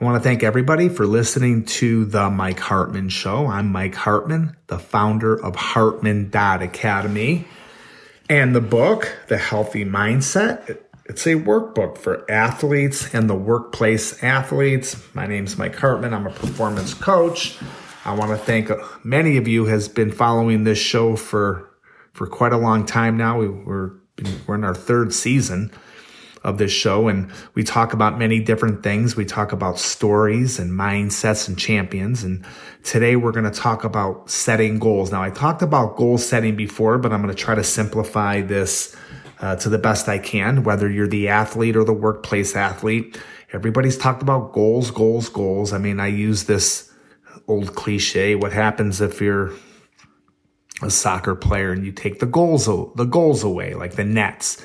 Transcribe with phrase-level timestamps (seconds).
[0.00, 3.46] I want to thank everybody for listening to the Mike Hartman Show.
[3.48, 7.44] I'm Mike Hartman, the founder of Hartman Academy.
[8.26, 14.96] And the book, The Healthy Mindset, it's a workbook for athletes and the workplace athletes.
[15.12, 16.14] My name's Mike Hartman.
[16.14, 17.58] I'm a performance coach.
[18.06, 21.68] I want to thank uh, many of you has been following this show for
[22.14, 23.38] for quite a long time now.
[23.38, 23.90] We, we're
[24.46, 25.70] we're in our third season
[26.42, 29.14] of this show and we talk about many different things.
[29.14, 32.24] We talk about stories and mindsets and champions.
[32.24, 32.44] And
[32.82, 35.12] today we're going to talk about setting goals.
[35.12, 38.96] Now I talked about goal setting before, but I'm going to try to simplify this
[39.40, 43.20] uh, to the best I can, whether you're the athlete or the workplace athlete.
[43.52, 45.72] Everybody's talked about goals, goals, goals.
[45.72, 46.90] I mean, I use this
[47.48, 48.34] old cliche.
[48.34, 49.52] What happens if you're
[50.82, 54.62] a soccer player and you take the goals, the goals away, like the nets?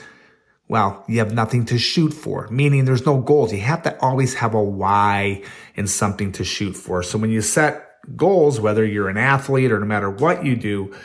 [0.67, 3.53] Well, you have nothing to shoot for, meaning there's no goals.
[3.53, 5.44] You have to always have a why
[5.77, 7.03] and something to shoot for.
[7.03, 10.95] So when you set goals, whether you're an athlete or no matter what you do,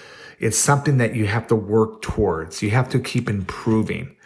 [0.41, 2.63] it's something that you have to work towards.
[2.63, 4.17] You have to keep improving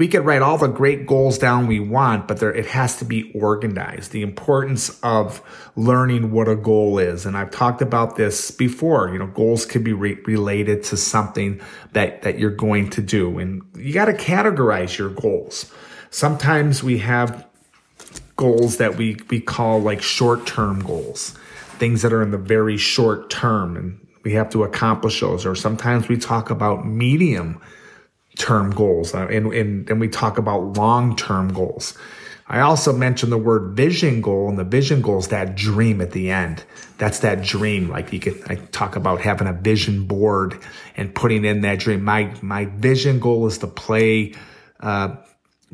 [0.00, 3.04] we could write all the great goals down we want, but there, it has to
[3.04, 4.12] be organized.
[4.12, 5.42] The importance of
[5.76, 7.26] learning what a goal is.
[7.26, 9.10] And I've talked about this before.
[9.10, 11.60] You know, goals could be re- related to something
[11.92, 13.38] that, that you're going to do.
[13.38, 15.70] And you got to categorize your goals.
[16.08, 17.46] Sometimes we have
[18.36, 21.36] goals that we, we call like short term goals,
[21.76, 25.46] things that are in the very short term and we have to accomplish those.
[25.46, 27.60] Or sometimes we talk about medium
[28.38, 31.96] term goals uh, and, and, and we talk about long term goals.
[32.46, 36.10] I also mentioned the word vision goal and the vision goal is that dream at
[36.10, 36.64] the end.
[36.98, 37.88] That's that dream.
[37.88, 40.58] Like you can, I talk about having a vision board
[40.96, 42.02] and putting in that dream.
[42.02, 44.34] My, my vision goal is to play,
[44.80, 45.16] uh,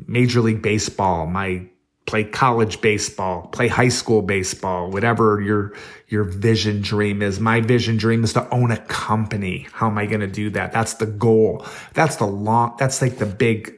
[0.05, 1.25] Major League Baseball.
[1.25, 1.67] My
[2.07, 5.73] play college baseball, play high school baseball, whatever your,
[6.07, 7.39] your vision dream is.
[7.39, 9.67] My vision dream is to own a company.
[9.73, 10.71] How am I going to do that?
[10.71, 11.65] That's the goal.
[11.93, 13.75] That's the long, that's like the big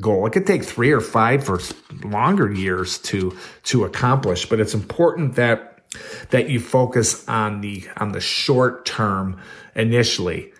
[0.00, 0.26] goal.
[0.26, 1.60] It could take three or five or
[2.02, 5.84] longer years to, to accomplish, but it's important that,
[6.30, 9.38] that you focus on the, on the short term
[9.74, 10.52] initially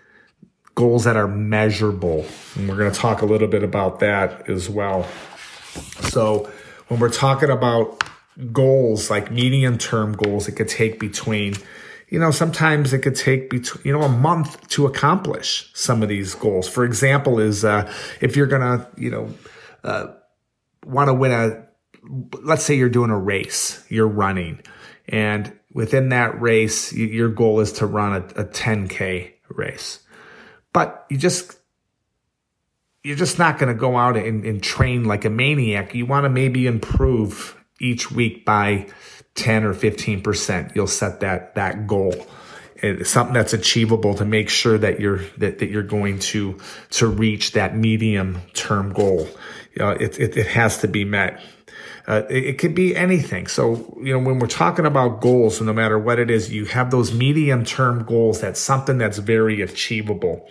[0.75, 2.27] goals that are measurable.
[2.55, 5.07] And we're going to talk a little bit about that as well.
[6.01, 6.51] So,
[6.87, 8.03] when we're talking about
[8.51, 11.55] goals, like medium term goals, it could take between,
[12.09, 16.09] you know, sometimes it could take between, you know, a month to accomplish some of
[16.09, 16.67] these goals.
[16.69, 19.33] For example, is uh, if you're gonna, you know,
[19.83, 20.07] uh,
[20.85, 21.65] want to win a,
[22.43, 24.61] let's say you're doing a race, you're running,
[25.07, 29.99] and within that race, your goal is to run a, a 10k race,
[30.73, 31.57] but you just
[33.07, 35.95] you're just not going to go out and, and train like a maniac.
[35.95, 38.87] You want to maybe improve each week by
[39.35, 40.75] 10 or 15%.
[40.75, 42.13] You'll set that, that goal.
[42.75, 46.57] It's something that's achievable to make sure that you're, that, that you're going to,
[46.91, 49.29] to reach that medium term goal.
[49.77, 51.41] Know, it, it, it has to be met.
[52.09, 53.47] Uh, it, it, could be anything.
[53.47, 56.91] So, you know, when we're talking about goals, no matter what it is, you have
[56.91, 58.41] those medium term goals.
[58.41, 60.49] That's something that's very achievable.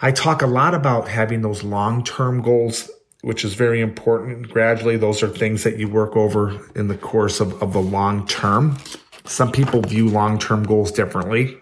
[0.00, 2.88] I talk a lot about having those long term goals,
[3.22, 4.48] which is very important.
[4.48, 8.26] Gradually, those are things that you work over in the course of, of the long
[8.26, 8.78] term.
[9.24, 11.58] Some people view long term goals differently.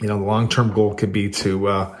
[0.00, 1.98] You know, the long term goal could be to, uh,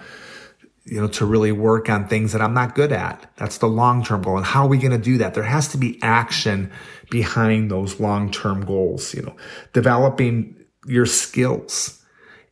[0.86, 3.30] you know, to really work on things that I'm not good at.
[3.36, 4.38] That's the long term goal.
[4.38, 5.34] And how are we going to do that?
[5.34, 6.72] There has to be action
[7.10, 9.36] behind those long term goals, you know,
[9.74, 12.02] developing your skills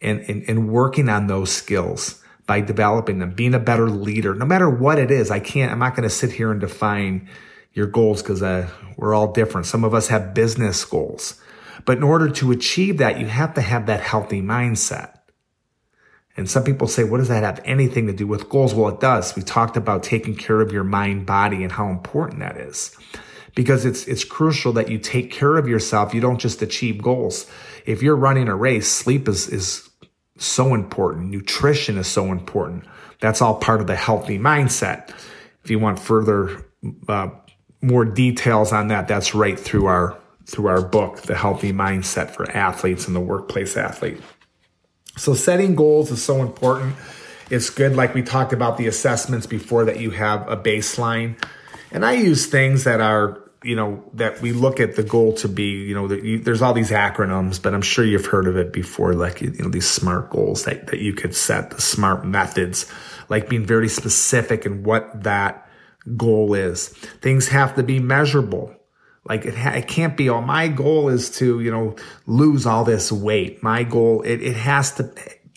[0.03, 4.47] and, and, and working on those skills by developing them, being a better leader, no
[4.47, 5.31] matter what it is.
[5.31, 7.29] I can't, I'm not going to sit here and define
[7.73, 9.67] your goals because uh, we're all different.
[9.67, 11.41] Some of us have business goals.
[11.85, 15.13] But in order to achieve that, you have to have that healthy mindset.
[16.37, 18.75] And some people say, what does that have anything to do with goals?
[18.75, 19.35] Well, it does.
[19.35, 22.97] We talked about taking care of your mind, body, and how important that is.
[23.55, 26.13] Because it's, it's crucial that you take care of yourself.
[26.13, 27.51] You don't just achieve goals.
[27.87, 29.86] If you're running a race, sleep is, is
[30.37, 31.31] so important.
[31.31, 32.85] Nutrition is so important.
[33.21, 35.11] That's all part of the healthy mindset.
[35.65, 36.65] If you want further,
[37.09, 37.31] uh,
[37.83, 42.49] more details on that, that's right through our through our book, The Healthy Mindset for
[42.53, 44.21] Athletes and the Workplace Athlete.
[45.17, 46.95] So setting goals is so important.
[47.51, 51.37] It's good, like we talked about the assessments before, that you have a baseline.
[51.91, 55.49] And I use things that are, you know, that we look at the goal to
[55.49, 58.73] be, you know, you, there's all these acronyms, but I'm sure you've heard of it
[58.73, 62.91] before, like, you know, these SMART goals that, that you could set, the SMART methods,
[63.29, 65.69] like being very specific in what that
[66.17, 66.89] goal is.
[66.89, 68.73] Things have to be measurable.
[69.25, 71.97] Like it, ha- it can't be, oh, my goal is to, you know,
[72.27, 73.65] lose all this weight.
[73.65, 75.13] My goal, it, it has to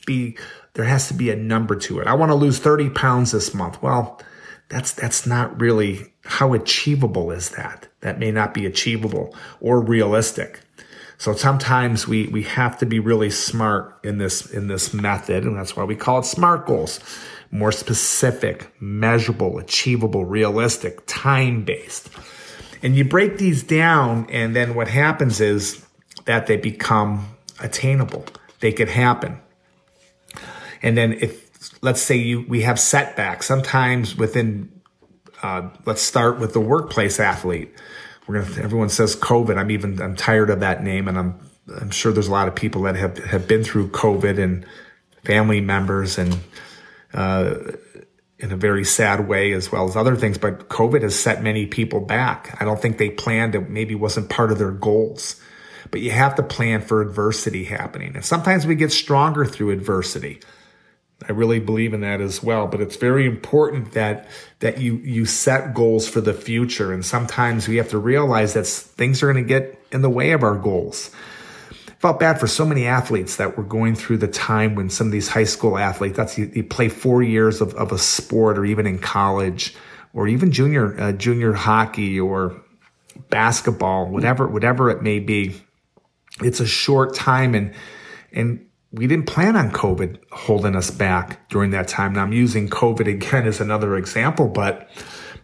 [0.08, 0.36] be,
[0.74, 2.08] there has to be a number to it.
[2.08, 3.84] I want to lose 30 pounds this month.
[3.84, 4.20] Well,
[4.68, 7.88] that's, that's not really, how achievable is that?
[8.02, 10.60] That may not be achievable or realistic.
[11.18, 15.44] So sometimes we, we have to be really smart in this, in this method.
[15.44, 17.00] And that's why we call it SMART goals.
[17.50, 22.12] More specific, measurable, achievable, realistic, time based.
[22.84, 25.84] And you break these down, and then what happens is
[26.26, 27.26] that they become
[27.60, 28.24] attainable.
[28.60, 29.40] They could happen.
[30.84, 31.50] And then if
[31.82, 34.79] let's say you we have setbacks, sometimes within
[35.42, 37.74] uh, let's start with the workplace athlete.
[38.28, 39.58] We're gonna everyone says COVID.
[39.58, 41.40] I'm even I'm tired of that name, and I'm
[41.82, 44.66] I'm sure there's a lot of people that have have been through COVID and
[45.24, 46.40] family members and
[47.14, 47.56] uh,
[48.38, 50.38] in a very sad way as well as other things.
[50.38, 52.58] But COVID has set many people back.
[52.62, 55.42] I don't think they planned it, maybe wasn't part of their goals.
[55.92, 58.16] But you have to plan for adversity happening.
[58.16, 60.42] And sometimes we get stronger through adversity.
[61.28, 62.68] I really believe in that as well.
[62.68, 64.28] But it's very important that
[64.60, 66.94] that you you set goals for the future.
[66.94, 70.32] And sometimes we have to realize that things are going to get in the way
[70.32, 71.12] of our goals
[72.00, 75.12] felt bad for so many athletes that were going through the time when some of
[75.12, 78.66] these high school athletes, that's you, you play four years of, of a sport or
[78.66, 79.76] even in college
[80.14, 82.62] or even junior, uh, junior hockey or
[83.30, 85.62] basketball, whatever, whatever it may be.
[86.42, 87.74] It's a short time and,
[88.32, 92.14] and we didn't plan on COVID holding us back during that time.
[92.14, 94.90] Now I'm using COVID again as another example, but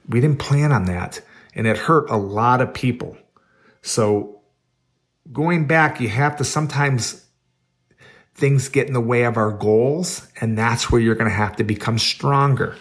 [0.08, 1.22] we didn't plan on that
[1.54, 3.18] and it hurt a lot of people.
[3.82, 4.42] So
[5.32, 7.26] going back, you have to sometimes
[8.34, 11.56] things get in the way of our goals, and that's where you're going to have
[11.56, 12.76] to become stronger.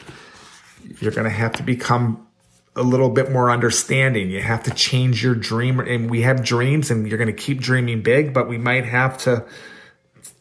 [1.00, 2.26] You're going to have to become
[2.74, 4.30] a little bit more understanding.
[4.30, 7.60] You have to change your dream, and we have dreams, and you're going to keep
[7.60, 9.44] dreaming big, but we might have to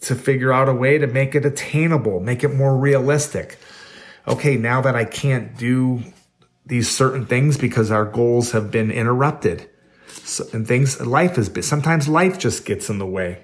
[0.01, 3.57] to figure out a way to make it attainable, make it more realistic.
[4.27, 6.01] Okay, now that I can't do
[6.65, 9.69] these certain things because our goals have been interrupted
[10.07, 13.43] so, and things, life is, sometimes life just gets in the way.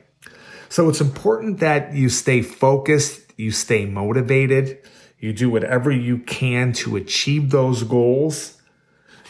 [0.69, 4.79] So it's important that you stay focused, you stay motivated,
[5.19, 8.61] you do whatever you can to achieve those goals,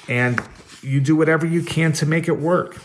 [0.07, 0.41] and
[0.81, 2.77] you do whatever you can to make it work.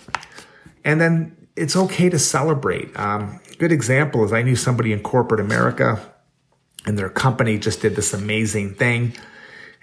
[0.84, 2.98] And then it's okay to celebrate.
[2.98, 6.00] Um, good example is I knew somebody in corporate America,
[6.86, 9.14] and their company just did this amazing thing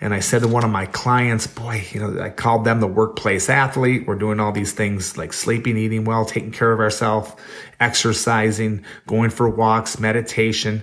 [0.01, 2.88] and I said to one of my clients, boy, you know, I called them the
[2.88, 4.07] workplace athlete.
[4.07, 7.31] We're doing all these things like sleeping, eating well, taking care of ourselves,
[7.79, 10.81] exercising, going for walks, meditation.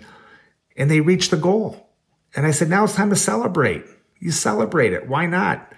[0.76, 1.90] And they reached the goal.
[2.36, 3.84] And I said, now it's time to celebrate.
[4.20, 5.08] You celebrate it.
[5.08, 5.72] Why not?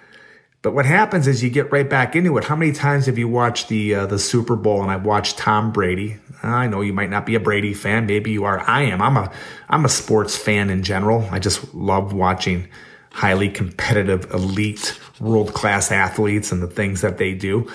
[0.62, 2.45] But what happens is you get right back into it.
[2.45, 4.83] How many times have you watched the uh, the Super Bowl?
[4.83, 6.19] And I've watched Tom Brady.
[6.43, 8.07] I know you might not be a Brady fan.
[8.07, 8.61] Maybe you are.
[8.69, 9.00] I am.
[9.00, 9.33] I'm a
[9.71, 11.26] I'm a sports fan in general.
[11.31, 12.69] I just love watching
[13.12, 17.71] highly competitive, elite, world class athletes and the things that they do.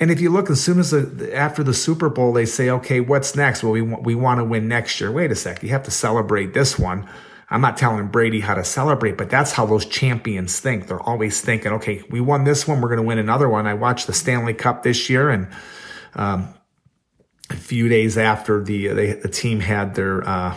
[0.00, 3.00] And if you look, as soon as the, after the Super Bowl, they say, okay,
[3.00, 3.62] what's next?
[3.62, 5.10] Well, we, we want to win next year.
[5.10, 5.62] Wait a sec.
[5.62, 7.08] You have to celebrate this one.
[7.54, 10.88] I'm not telling Brady how to celebrate, but that's how those champions think.
[10.88, 12.80] They're always thinking, okay, we won this one.
[12.80, 13.68] We're going to win another one.
[13.68, 15.46] I watched the Stanley Cup this year and,
[16.14, 16.52] um,
[17.50, 20.56] a few days after the, they, the team had their, uh,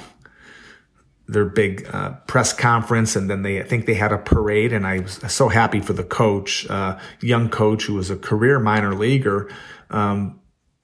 [1.27, 4.87] their big uh, press conference, and then they I think they had a parade, and
[4.87, 8.95] I was so happy for the coach, uh, young coach who was a career minor
[8.95, 9.51] leaguer.
[9.91, 10.39] Um,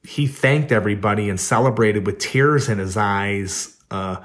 [0.06, 3.78] he thanked everybody and celebrated with tears in his eyes.
[3.90, 4.18] Uh,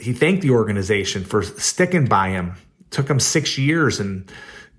[0.00, 2.54] he thanked the organization for sticking by him.
[2.80, 4.30] It took him six years, and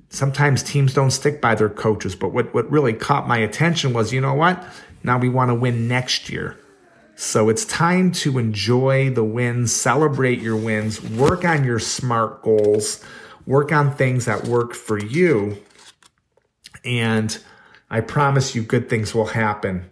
[0.09, 2.15] sometimes teams don't stick by their coaches.
[2.15, 4.63] But what what really caught my attention was, you know what?
[5.03, 6.57] Now we want to win next year.
[7.15, 13.03] So it's time to enjoy the wins, celebrate your wins, work on your smart goals,
[13.45, 15.57] work on things that work for you.
[16.83, 17.37] And
[17.89, 19.89] I promise you good things will happen.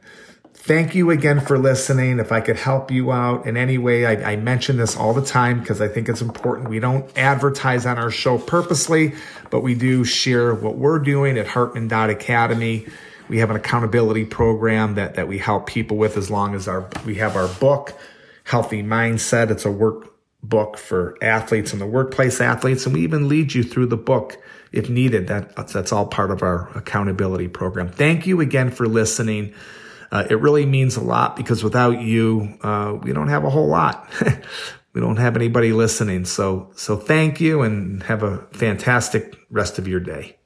[0.63, 2.19] Thank you again for listening.
[2.19, 5.21] If I could help you out in any way, I, I mention this all the
[5.21, 6.69] time because I think it's important.
[6.69, 9.13] We don't advertise on our show purposely,
[9.49, 12.87] but we do share what we're doing at Hartman Academy
[13.27, 16.89] We have an accountability program that, that we help people with as long as our,
[17.05, 17.99] we have our book,
[18.45, 19.51] Healthy Mindset.
[19.51, 22.85] It's a workbook for athletes and the workplace athletes.
[22.85, 24.41] And we even lead you through the book
[24.71, 25.27] if needed.
[25.27, 27.89] That, that's all part of our accountability program.
[27.89, 29.53] Thank you again for listening.
[30.13, 33.67] Uh, it really means a lot because without you, uh, we don't have a whole
[33.67, 34.07] lot.
[34.93, 36.23] we don't have anybody listening.
[36.23, 40.37] So, so thank you and have a fantastic rest of your day.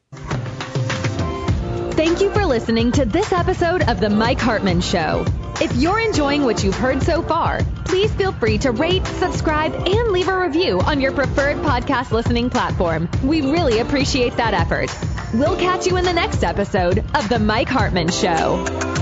[1.97, 5.25] Thank you for listening to this episode of The Mike Hartman Show.
[5.59, 10.09] If you're enjoying what you've heard so far, please feel free to rate, subscribe, and
[10.09, 13.09] leave a review on your preferred podcast listening platform.
[13.21, 14.95] We really appreciate that effort.
[15.33, 18.95] We'll catch you in the next episode of The Mike Hartman Show.